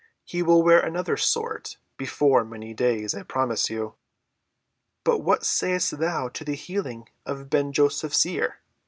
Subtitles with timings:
[0.23, 3.93] "He will wear another sort before many days, I promise you."
[5.03, 8.61] "But what sayest thou to the healing of Ben‐Joseph's ear?"